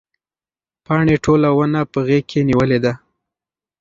[0.85, 2.93] پاڼې ټوله ونه په غېږ کې نیولې ده.